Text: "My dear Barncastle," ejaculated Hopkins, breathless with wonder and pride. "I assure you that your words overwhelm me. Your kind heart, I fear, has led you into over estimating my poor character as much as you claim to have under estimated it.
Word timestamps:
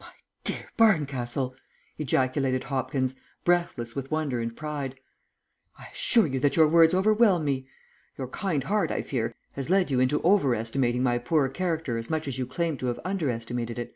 "My 0.00 0.10
dear 0.42 0.68
Barncastle," 0.76 1.54
ejaculated 1.96 2.64
Hopkins, 2.64 3.14
breathless 3.44 3.94
with 3.94 4.10
wonder 4.10 4.40
and 4.40 4.56
pride. 4.56 4.98
"I 5.78 5.86
assure 5.92 6.26
you 6.26 6.40
that 6.40 6.56
your 6.56 6.66
words 6.66 6.92
overwhelm 6.92 7.44
me. 7.44 7.68
Your 8.18 8.26
kind 8.26 8.64
heart, 8.64 8.90
I 8.90 9.02
fear, 9.02 9.32
has 9.52 9.70
led 9.70 9.92
you 9.92 10.00
into 10.00 10.20
over 10.22 10.56
estimating 10.56 11.04
my 11.04 11.18
poor 11.18 11.48
character 11.48 11.96
as 11.98 12.10
much 12.10 12.26
as 12.26 12.36
you 12.36 12.46
claim 12.48 12.76
to 12.78 12.86
have 12.86 12.98
under 13.04 13.30
estimated 13.30 13.78
it. 13.78 13.94